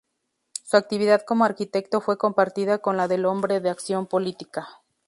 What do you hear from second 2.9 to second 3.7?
la del hombre de